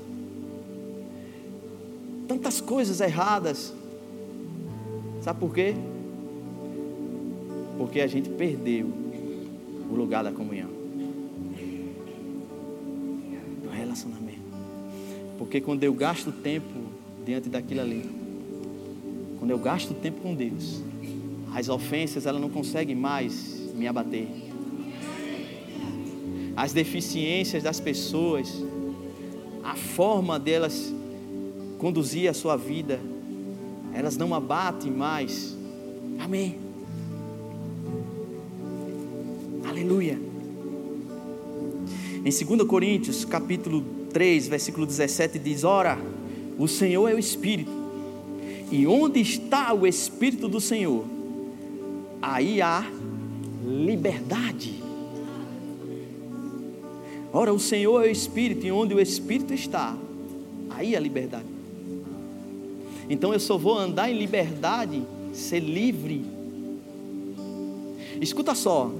[2.26, 3.74] Tantas coisas erradas.
[5.20, 5.74] Sabe por quê?
[7.76, 8.90] Porque a gente perdeu
[9.90, 10.70] o lugar da comunhão.
[13.62, 14.40] Do relacionamento.
[15.36, 16.80] Porque quando eu gasto tempo
[17.26, 18.17] diante daquilo ali,
[19.48, 20.82] quando eu gasto tempo com Deus,
[21.54, 24.28] as ofensas ela não conseguem mais me abater.
[26.54, 28.62] As deficiências das pessoas,
[29.64, 30.92] a forma delas
[31.78, 33.00] conduzir a sua vida,
[33.94, 35.56] elas não abatem mais.
[36.18, 36.58] Amém.
[39.66, 40.20] Aleluia.
[42.22, 43.82] Em 2 Coríntios, capítulo
[44.12, 45.98] 3, versículo 17 diz: Ora,
[46.58, 47.77] o Senhor é o Espírito.
[48.70, 51.04] E onde está o Espírito do Senhor?
[52.20, 52.84] Aí há
[53.64, 54.82] liberdade.
[57.32, 59.96] Ora, o Senhor é o Espírito, e onde o Espírito está,
[60.70, 61.46] aí há liberdade.
[63.08, 65.02] Então eu só vou andar em liberdade,
[65.32, 66.24] ser livre.
[68.20, 68.90] Escuta só,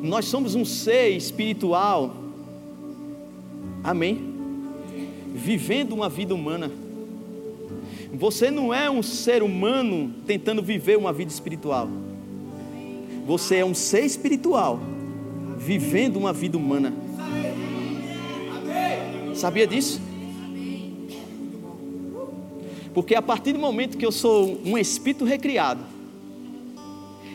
[0.00, 2.14] nós somos um ser espiritual,
[3.82, 4.34] amém?
[5.34, 6.70] Vivendo uma vida humana.
[8.12, 11.88] Você não é um ser humano tentando viver uma vida espiritual.
[13.26, 14.80] Você é um ser espiritual
[15.58, 16.92] vivendo uma vida humana.
[19.34, 20.00] Sabia disso?
[22.94, 25.84] Porque a partir do momento que eu sou um espírito recriado,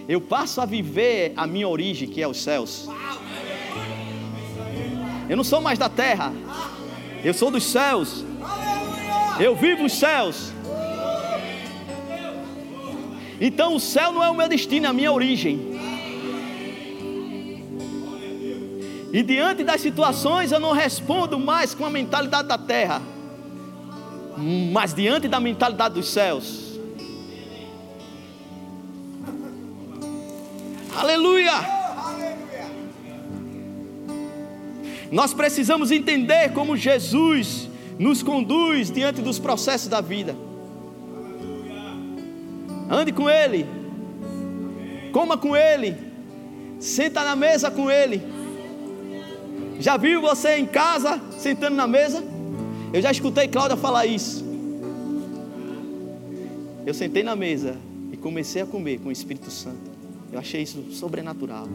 [0.08, 2.90] eu passo a viver a minha origem, que é os céus.
[5.30, 6.34] Eu não sou mais da terra,
[7.24, 8.26] eu sou dos céus.
[9.40, 10.53] Eu vivo os céus.
[13.46, 15.60] Então o céu não é o meu destino, é a minha origem.
[19.12, 23.02] E diante das situações eu não respondo mais com a mentalidade da terra,
[24.72, 26.80] mas diante da mentalidade dos céus.
[30.96, 31.52] Aleluia!
[35.12, 37.68] Nós precisamos entender como Jesus
[38.00, 40.34] nos conduz diante dos processos da vida.
[42.94, 43.66] Ande com Ele,
[45.12, 45.98] coma com Ele,
[46.80, 48.22] senta na mesa com Ele.
[49.80, 52.24] Já viu você em casa sentando na mesa?
[52.94, 54.46] Eu já escutei Cláudia falar isso.
[56.86, 57.78] Eu sentei na mesa
[58.12, 59.90] e comecei a comer com o Espírito Santo.
[60.32, 61.68] Eu achei isso sobrenatural.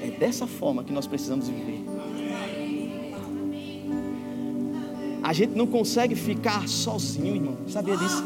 [0.00, 1.84] É dessa forma que nós precisamos viver.
[5.20, 7.58] A gente não consegue ficar sozinho, irmão.
[7.66, 8.22] Sabia disso?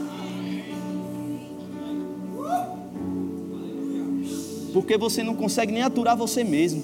[4.73, 6.81] Porque você não consegue nem aturar você mesmo.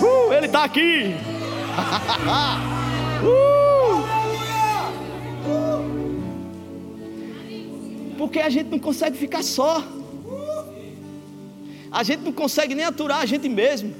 [0.00, 1.14] Uh, ele está aqui.
[3.24, 3.28] uh!
[8.18, 9.82] Porque a gente não consegue ficar só.
[11.90, 13.94] A gente não consegue nem aturar a gente mesmo.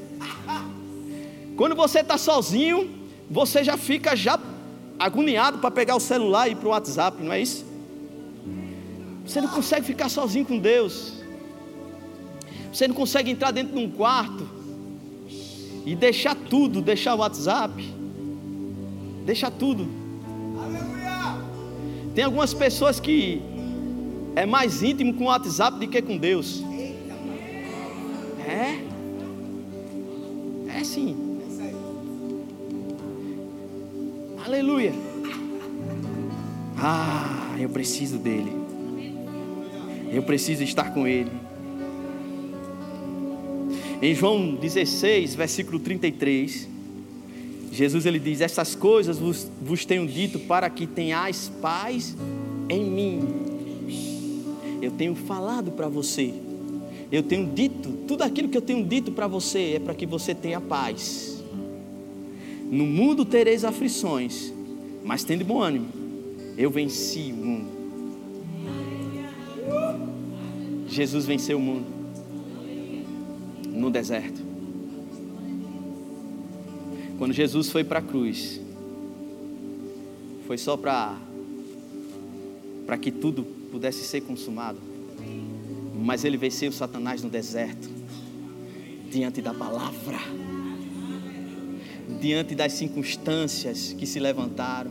[1.56, 2.90] Quando você está sozinho,
[3.30, 4.38] você já fica já
[4.98, 7.67] agoniado para pegar o celular e ir para o WhatsApp, não é isso?
[9.28, 11.12] Você não consegue ficar sozinho com Deus.
[12.72, 14.48] Você não consegue entrar dentro de um quarto
[15.84, 17.74] e deixar tudo, deixar o WhatsApp,
[19.26, 19.86] deixar tudo.
[22.14, 23.42] Tem algumas pessoas que
[24.34, 26.64] é mais íntimo com o WhatsApp do que com Deus.
[28.46, 28.80] É?
[30.74, 31.14] É sim.
[34.42, 34.94] Aleluia.
[36.78, 38.57] Ah, eu preciso dele.
[40.12, 41.30] Eu preciso estar com ele.
[44.00, 46.68] Em João 16, versículo 33,
[47.72, 52.16] Jesus ele diz: Essas coisas vos, vos tenho dito para que tenhais paz
[52.68, 53.28] em mim.
[54.80, 56.32] Eu tenho falado para você,
[57.10, 60.34] eu tenho dito, tudo aquilo que eu tenho dito para você é para que você
[60.34, 61.42] tenha paz.
[62.70, 64.52] No mundo tereis aflições,
[65.04, 65.88] mas tende bom ânimo,
[66.56, 67.77] eu venci o mundo.
[70.98, 71.86] Jesus venceu o mundo
[73.66, 74.42] no deserto.
[77.16, 78.60] Quando Jesus foi para a cruz,
[80.48, 81.16] foi só para
[82.84, 84.80] para que tudo pudesse ser consumado.
[85.94, 87.88] Mas ele venceu Satanás no deserto,
[89.08, 90.18] diante da palavra,
[92.20, 94.90] diante das circunstâncias que se levantaram.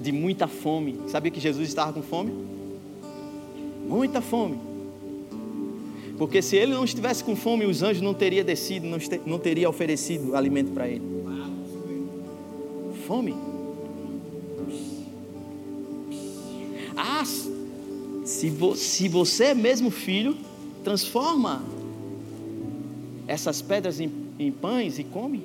[0.00, 0.98] de muita fome.
[1.08, 2.61] Sabia que Jesus estava com fome?
[3.86, 4.58] Muita fome.
[6.18, 9.68] Porque se ele não estivesse com fome, os anjos não teriam descido, não, não teria
[9.68, 11.02] oferecido alimento para ele.
[13.06, 13.34] Fome.
[16.96, 17.24] Ah,
[18.24, 20.36] se, vo, se você é mesmo filho,
[20.84, 21.62] transforma
[23.26, 25.44] essas pedras em, em pães e come.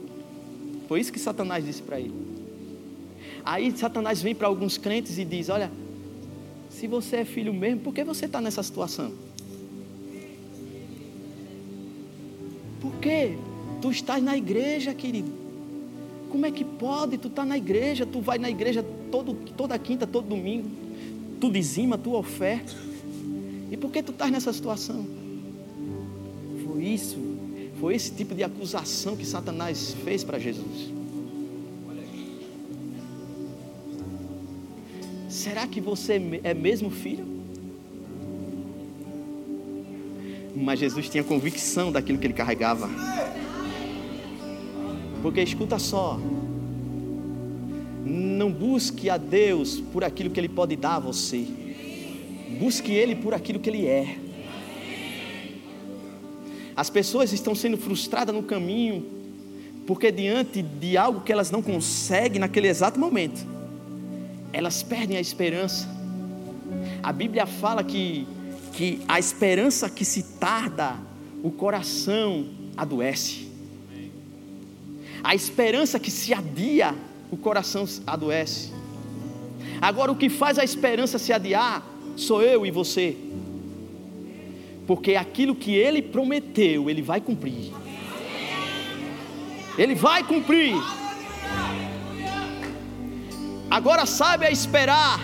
[0.87, 2.13] Foi isso que Satanás disse para ele.
[3.43, 5.71] Aí Satanás vem para alguns crentes e diz: Olha,
[6.77, 9.11] se você é filho mesmo, por que você está nessa situação?
[12.79, 13.35] Por que
[13.81, 15.31] tu estás na igreja, querido?
[16.29, 17.17] Como é que pode?
[17.17, 20.69] Tu está na igreja, tu vai na igreja todo, toda quinta, todo domingo,
[21.41, 22.75] tu dizima, tu oferta.
[23.71, 25.03] E por que tu estás nessa situação?
[26.63, 27.17] Foi isso,
[27.79, 30.96] foi esse tipo de acusação que Satanás fez para Jesus.
[35.47, 37.25] Será que você é mesmo filho?
[40.53, 42.89] Mas Jesus tinha convicção daquilo que ele carregava.
[45.21, 46.19] Porque escuta só,
[48.05, 51.45] não busque a Deus por aquilo que Ele pode dar a você,
[52.59, 54.17] busque Ele por aquilo que Ele é.
[56.75, 59.05] As pessoas estão sendo frustradas no caminho,
[59.87, 63.56] porque diante de algo que elas não conseguem naquele exato momento,
[64.57, 65.87] elas perdem a esperança.
[67.03, 68.27] A Bíblia fala que,
[68.73, 70.95] que a esperança que se tarda,
[71.43, 73.47] o coração adoece.
[75.23, 76.95] A esperança que se adia,
[77.29, 78.71] o coração adoece.
[79.81, 83.15] Agora, o que faz a esperança se adiar sou eu e você
[84.87, 87.73] porque aquilo que ele prometeu, ele vai cumprir.
[89.77, 90.75] Ele vai cumprir.
[93.69, 95.19] Agora sabe a esperar.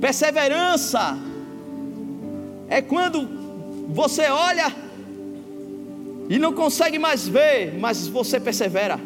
[0.00, 1.18] Perseverança
[2.68, 3.28] é quando
[3.88, 4.74] você olha
[6.28, 8.98] e não consegue mais ver, mas você persevera.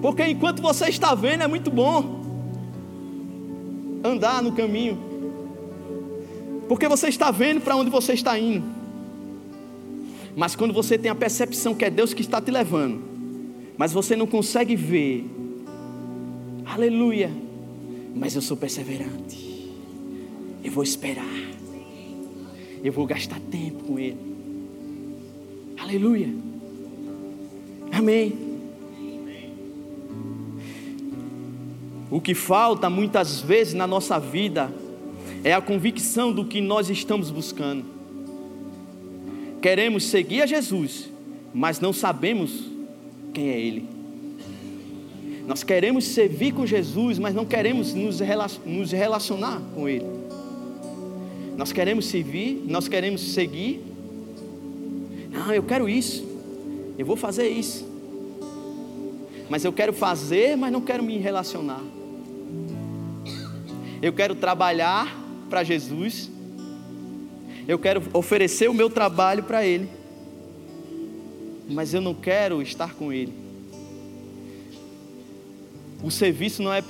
[0.00, 2.20] Porque enquanto você está vendo, é muito bom
[4.04, 4.98] andar no caminho.
[6.68, 8.77] Porque você está vendo para onde você está indo.
[10.38, 13.02] Mas quando você tem a percepção que é Deus que está te levando,
[13.76, 15.28] mas você não consegue ver,
[16.64, 17.28] aleluia,
[18.14, 19.68] mas eu sou perseverante,
[20.62, 21.26] eu vou esperar,
[22.84, 24.16] eu vou gastar tempo com Ele,
[25.76, 26.32] aleluia,
[27.90, 28.32] amém.
[32.12, 34.72] O que falta muitas vezes na nossa vida
[35.42, 37.97] é a convicção do que nós estamos buscando.
[39.60, 41.08] Queremos seguir a Jesus,
[41.52, 42.64] mas não sabemos
[43.34, 43.88] quem é Ele.
[45.46, 48.20] Nós queremos servir com Jesus, mas não queremos nos
[48.90, 50.04] relacionar com Ele.
[51.56, 53.80] Nós queremos servir, nós queremos seguir.
[55.30, 56.24] Não, eu quero isso,
[56.96, 57.88] eu vou fazer isso.
[59.48, 61.82] Mas eu quero fazer, mas não quero me relacionar.
[64.00, 65.16] Eu quero trabalhar
[65.48, 66.30] para Jesus.
[67.68, 69.90] Eu quero oferecer o meu trabalho para Ele.
[71.68, 73.34] Mas eu não quero estar com Ele.
[76.02, 76.82] O serviço não é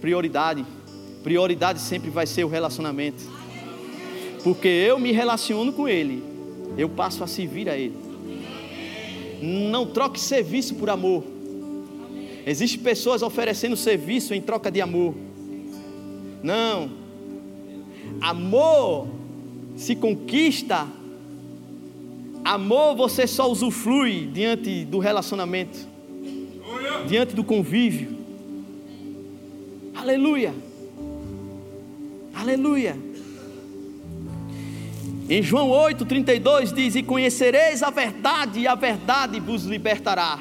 [0.00, 0.64] prioridade.
[1.22, 3.22] Prioridade sempre vai ser o relacionamento.
[4.42, 6.24] Porque eu me relaciono com Ele.
[6.78, 7.96] Eu passo a servir a Ele.
[9.42, 11.22] Não troque serviço por amor.
[12.46, 15.14] Existem pessoas oferecendo serviço em troca de amor.
[16.42, 16.90] Não.
[18.22, 19.23] Amor
[19.76, 20.86] se conquista.
[22.44, 25.78] Amor você só usufrui diante do relacionamento,
[27.08, 28.18] diante do convívio.
[29.94, 30.54] Aleluia.
[32.34, 32.98] Aleluia.
[35.28, 40.38] Em João 8,32 diz: E conhecereis a verdade, e a verdade vos libertará.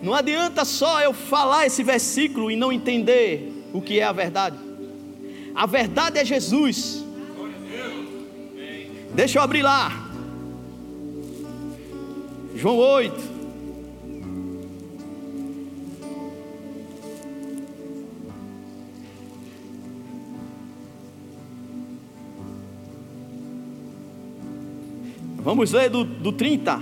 [0.00, 4.56] Não adianta só eu falar esse versículo e não entender o que é a verdade.
[5.54, 7.01] A verdade é Jesus.
[9.14, 9.90] Deixa eu abrir lá.
[12.56, 13.32] João 8.
[25.36, 26.80] Vamos ler do, do 30.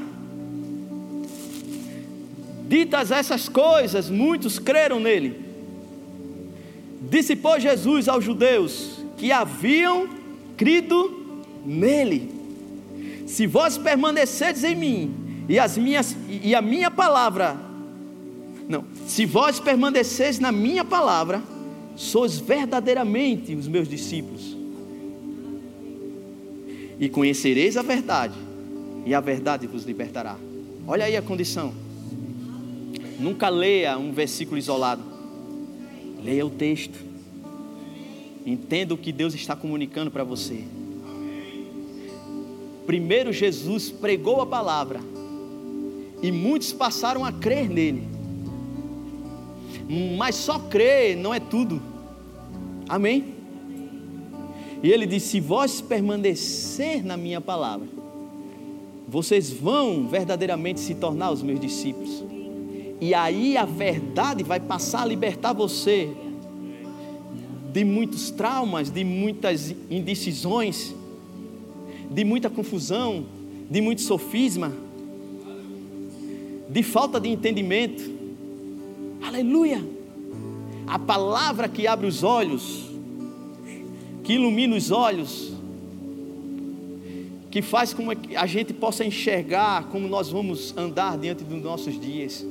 [2.68, 5.40] Ditas essas coisas, muitos creram nele.
[7.10, 10.08] Disse, pois, Jesus aos judeus que haviam
[10.56, 11.19] crido
[11.64, 12.30] nele:
[13.26, 15.14] Se vós permanecerdes em mim
[15.48, 17.70] e as minhas e a minha palavra
[18.70, 21.42] não, se vós permaneceis na minha palavra,
[21.96, 24.56] sois verdadeiramente os meus discípulos.
[27.00, 28.34] E conhecereis a verdade,
[29.04, 30.36] e a verdade vos libertará.
[30.86, 31.74] Olha aí a condição.
[33.18, 35.02] Nunca leia um versículo isolado.
[36.22, 36.96] Leia o texto.
[38.46, 40.62] Entenda o que Deus está comunicando para você.
[42.86, 45.00] Primeiro Jesus pregou a palavra
[46.22, 48.08] e muitos passaram a crer nele.
[50.16, 51.80] Mas só crer não é tudo.
[52.88, 53.34] Amém?
[54.82, 57.88] E ele disse: Se vós permanecer na minha palavra,
[59.08, 62.24] vocês vão verdadeiramente se tornar os meus discípulos.
[63.00, 66.10] E aí a verdade vai passar a libertar você
[67.72, 70.94] de muitos traumas, de muitas indecisões,
[72.11, 73.24] de muita confusão,
[73.70, 74.72] de muito sofisma,
[76.68, 78.02] de falta de entendimento.
[79.22, 79.82] Aleluia!
[80.86, 82.90] A palavra que abre os olhos,
[84.24, 85.52] que ilumina os olhos,
[87.50, 92.00] que faz com que a gente possa enxergar como nós vamos andar diante dos nossos
[92.00, 92.44] dias.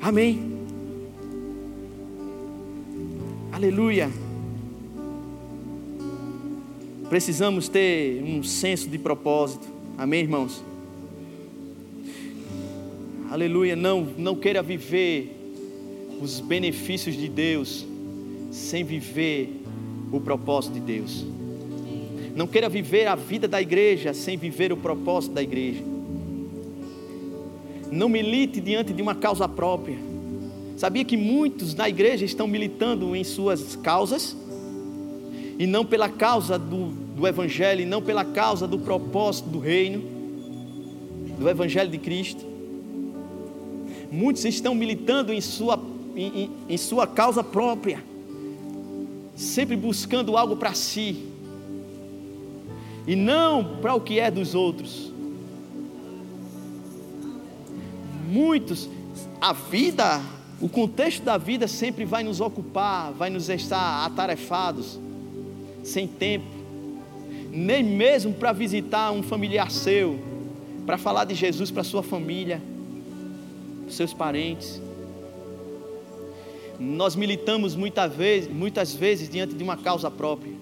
[0.00, 0.56] Amém.
[3.52, 4.25] Aleluia.
[7.08, 9.66] Precisamos ter um senso de propósito.
[9.96, 10.60] Amém, irmãos?
[13.30, 13.76] Aleluia.
[13.76, 15.32] Não, não queira viver
[16.20, 17.86] os benefícios de Deus
[18.50, 19.62] sem viver
[20.10, 21.24] o propósito de Deus.
[22.34, 25.82] Não queira viver a vida da igreja sem viver o propósito da igreja.
[27.90, 29.96] Não milite diante de uma causa própria.
[30.76, 34.36] Sabia que muitos na igreja estão militando em suas causas
[35.58, 40.02] e não pela causa do, do Evangelho, e não pela causa do propósito do reino,
[41.38, 42.44] do Evangelho de Cristo.
[44.10, 45.80] Muitos estão militando em sua,
[46.14, 48.02] em, em sua causa própria,
[49.34, 51.24] sempre buscando algo para si,
[53.06, 55.12] e não para o que é dos outros.
[58.28, 58.88] Muitos,
[59.40, 60.20] a vida,
[60.60, 64.98] o contexto da vida sempre vai nos ocupar, vai nos estar atarefados,
[65.86, 66.46] sem tempo,
[67.50, 70.18] nem mesmo para visitar um familiar seu,
[70.84, 72.60] para falar de Jesus para sua família,
[73.88, 74.80] seus parentes.
[76.78, 80.52] Nós militamos muitas vezes, muitas vezes diante de uma causa própria.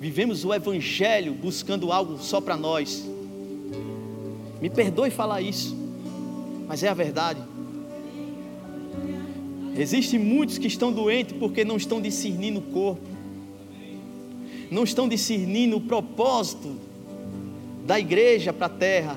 [0.00, 3.04] Vivemos o Evangelho buscando algo só para nós.
[4.60, 5.84] Me perdoe falar isso
[6.66, 7.40] mas é a verdade.
[9.76, 13.02] Existem muitos que estão doentes porque não estão discernindo o corpo,
[14.74, 16.76] não estão discernindo o propósito
[17.86, 19.16] da igreja para a terra.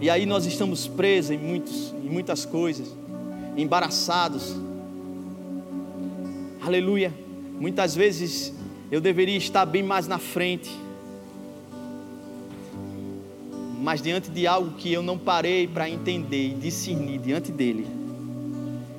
[0.00, 2.94] E aí nós estamos presos em, muitos, em muitas coisas,
[3.56, 4.54] embaraçados.
[6.62, 7.12] Aleluia.
[7.58, 8.54] Muitas vezes
[8.92, 10.70] eu deveria estar bem mais na frente
[13.80, 17.86] mas diante de algo que eu não parei para entender e discernir diante dele,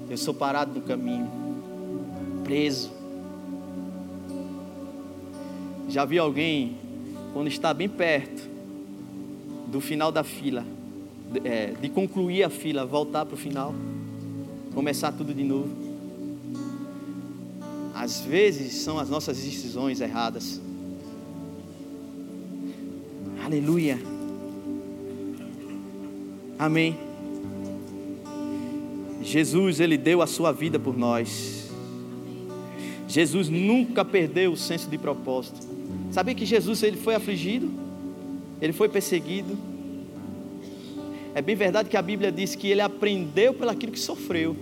[0.09, 1.29] eu sou parado no caminho,
[2.43, 2.98] preso.
[5.89, 6.77] Já vi alguém,
[7.33, 8.47] quando está bem perto
[9.67, 10.63] do final da fila,
[11.43, 13.73] é, de concluir a fila, voltar para o final,
[14.73, 15.69] começar tudo de novo.
[17.95, 20.61] Às vezes são as nossas decisões erradas.
[23.43, 23.99] Aleluia.
[26.57, 26.95] Amém.
[29.23, 31.67] Jesus, ele deu a sua vida por nós.
[33.07, 35.78] Jesus nunca perdeu o senso de propósito.
[36.11, 37.69] Sabia que Jesus ele foi afligido?
[38.61, 39.57] Ele foi perseguido?
[41.33, 44.55] É bem verdade que a Bíblia diz que ele aprendeu pelo aquilo que sofreu.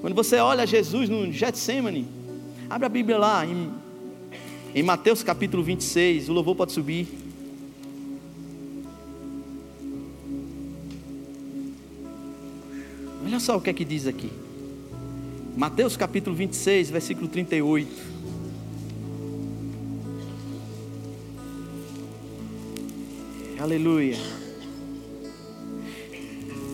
[0.00, 2.06] Quando você olha Jesus no Getsemane,
[2.70, 3.70] abre a Bíblia lá em,
[4.74, 7.08] em Mateus capítulo 26, o louvor pode subir.
[13.24, 14.30] Olha só o que é que diz aqui.
[15.56, 17.88] Mateus capítulo 26, versículo 38.
[23.62, 24.16] Aleluia.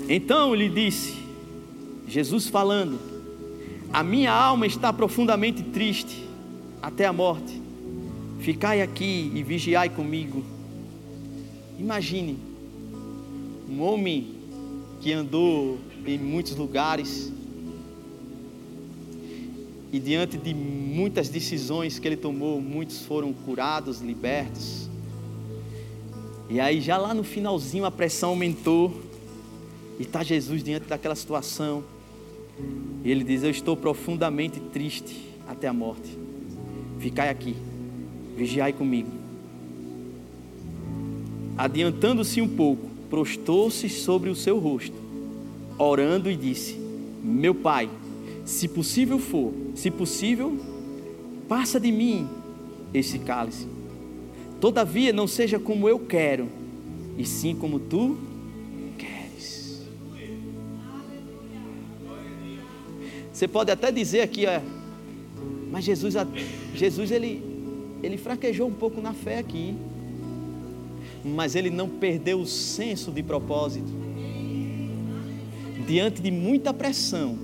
[0.09, 1.19] Então ele disse,
[2.07, 2.99] Jesus falando:
[3.93, 6.27] A minha alma está profundamente triste
[6.81, 7.61] até a morte.
[8.41, 10.43] Ficai aqui e vigiai comigo.
[11.79, 12.39] Imagine
[13.69, 14.37] um homem
[15.03, 17.31] que andou em muitos lugares.
[19.93, 24.88] E diante de muitas decisões que ele tomou, muitos foram curados, libertos.
[26.49, 28.93] E aí, já lá no finalzinho, a pressão aumentou.
[29.99, 31.85] E está Jesus diante daquela situação.
[33.05, 36.17] E ele diz: Eu estou profundamente triste até a morte.
[36.99, 37.55] Ficai aqui,
[38.37, 39.11] vigiai comigo.
[41.57, 44.97] Adiantando-se um pouco, prostou-se sobre o seu rosto,
[45.77, 46.79] orando e disse:
[47.23, 47.91] Meu pai,
[48.45, 50.57] se possível for, se possível,
[51.49, 52.29] passa de mim
[52.95, 53.67] esse cálice.
[54.61, 56.49] Todavia, não seja como eu quero,
[57.17, 58.19] e sim como tu
[58.99, 59.83] queres.
[63.33, 64.61] Você pode até dizer aqui, é,
[65.71, 66.15] mas Jesus,
[66.75, 67.41] Jesus ele,
[68.03, 69.77] ele fraquejou um pouco na fé aqui,
[71.25, 74.09] mas ele não perdeu o senso de propósito.
[75.87, 77.39] Diante de muita pressão,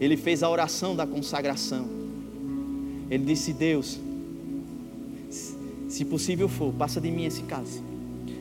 [0.00, 1.86] ele fez a oração da consagração.
[3.10, 4.00] Ele disse: Deus,
[5.98, 7.82] se possível for, passa de mim esse cálice.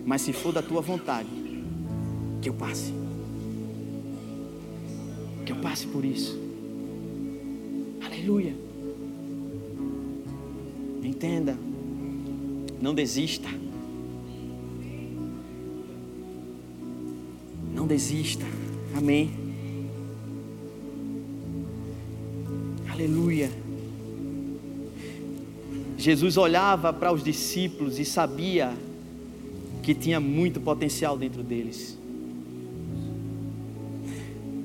[0.06, 1.28] Mas se for da tua vontade,
[2.40, 2.94] que eu passe.
[5.44, 6.40] Que eu passe por isso.
[8.06, 8.56] Aleluia.
[11.04, 11.58] Entenda.
[12.80, 13.50] Não desista.
[17.74, 18.46] Não desista.
[18.96, 19.32] Amém.
[22.88, 23.50] Aleluia.
[26.08, 28.74] Jesus olhava para os discípulos e sabia
[29.84, 31.98] que tinha muito potencial dentro deles.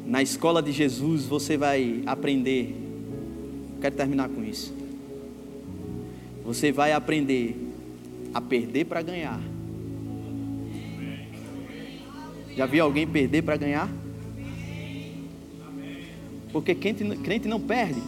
[0.07, 2.77] Na escola de Jesus você vai aprender.
[3.81, 4.73] Quero terminar com isso.
[6.45, 7.57] Você vai aprender
[8.33, 9.41] a perder para ganhar.
[12.57, 13.91] Já viu alguém perder para ganhar?
[16.53, 17.03] Porque crente,
[17.49, 18.01] não perde.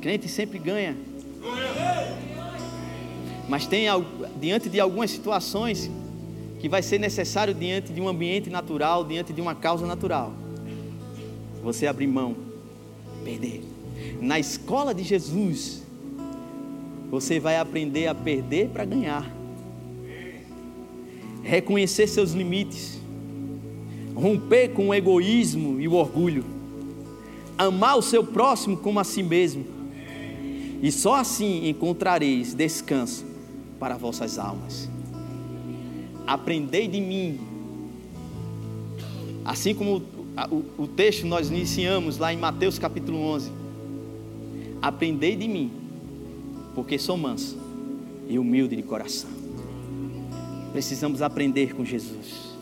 [0.00, 1.11] Crente sempre ganha.
[3.52, 3.84] Mas tem
[4.40, 5.90] diante de algumas situações
[6.58, 10.32] que vai ser necessário diante de um ambiente natural, diante de uma causa natural.
[11.62, 12.34] Você abrir mão,
[13.22, 13.62] perder.
[14.22, 15.82] Na escola de Jesus,
[17.10, 19.30] você vai aprender a perder para ganhar.
[21.42, 22.98] Reconhecer seus limites.
[24.14, 26.42] Romper com o egoísmo e o orgulho.
[27.58, 29.82] Amar o seu próximo como a si mesmo
[30.82, 33.31] e só assim encontrareis descanso
[33.82, 34.88] para vossas almas.
[36.24, 37.40] Aprendei de mim.
[39.44, 40.00] Assim como
[40.52, 43.50] o, o texto nós iniciamos lá em Mateus capítulo 11.
[44.80, 45.68] Aprendei de mim,
[46.76, 47.58] porque sou manso
[48.28, 49.30] e humilde de coração.
[50.70, 52.54] Precisamos aprender com Jesus.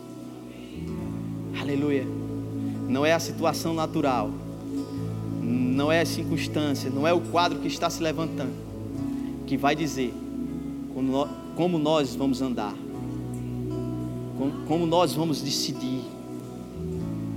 [1.61, 2.07] Aleluia.
[2.89, 4.31] Não é a situação natural
[5.43, 8.53] não é a circunstância, não é o quadro que está se levantando,
[9.47, 10.13] que vai dizer
[11.55, 12.73] como nós vamos andar,
[14.67, 16.01] como nós vamos decidir.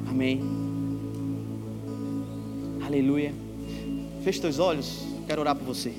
[0.08, 0.40] Amém.
[2.86, 3.34] Aleluia.
[4.22, 5.92] Feche teus olhos, quero orar por você.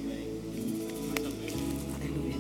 [2.00, 2.36] Aleluia.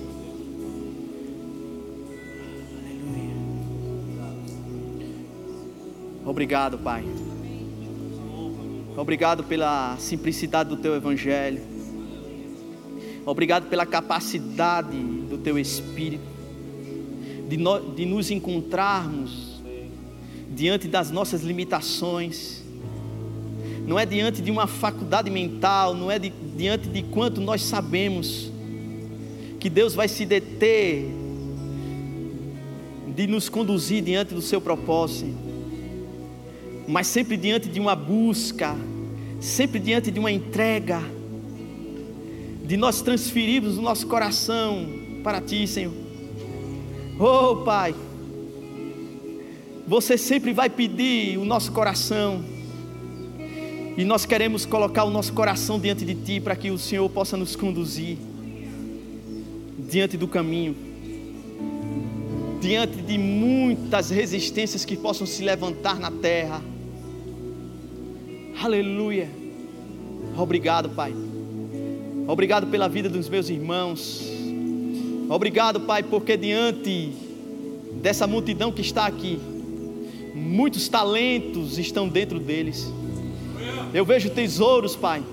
[6.26, 7.04] Obrigado, Pai.
[8.98, 11.75] Obrigado pela simplicidade do teu evangelho.
[13.26, 16.24] Obrigado pela capacidade do teu espírito
[17.50, 19.62] de, no, de nos encontrarmos
[20.52, 22.64] diante das nossas limitações.
[23.88, 28.52] Não é diante de uma faculdade mental, não é de, diante de quanto nós sabemos
[29.60, 31.06] que Deus vai se deter
[33.16, 35.46] de nos conduzir diante do seu propósito
[36.88, 38.76] mas sempre diante de uma busca,
[39.40, 41.02] sempre diante de uma entrega,
[42.66, 44.88] de nós transferirmos o nosso coração
[45.24, 45.94] para Ti, Senhor.
[47.20, 47.96] Oh, Pai,
[49.88, 52.44] você sempre vai pedir o nosso coração,
[53.98, 57.38] e nós queremos colocar o nosso coração diante de Ti para que o Senhor possa
[57.38, 58.18] nos conduzir
[59.88, 60.76] diante do caminho,
[62.60, 66.62] diante de muitas resistências que possam se levantar na terra
[68.62, 69.30] Aleluia.
[70.38, 71.14] Obrigado, Pai.
[72.28, 74.24] Obrigado pela vida dos meus irmãos.
[75.30, 77.12] Obrigado, Pai, porque diante
[78.02, 79.40] dessa multidão que está aqui,
[80.34, 82.92] muitos talentos estão dentro deles.
[83.94, 85.24] Eu vejo tesouros, Pai.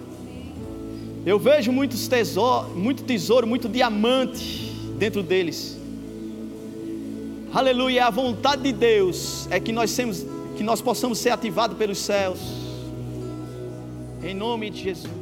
[1.25, 5.79] Eu vejo muitos tesouros, muito tesouro, muito diamante dentro deles.
[7.55, 8.07] Aleluia.
[8.07, 10.27] A vontade de Deus é que nós, temos,
[10.57, 12.39] que nós possamos ser ativados pelos céus
[14.23, 15.22] em nome de Jesus.